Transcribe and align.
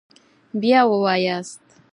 بیا 0.61 0.79
ووایاست 0.89 1.63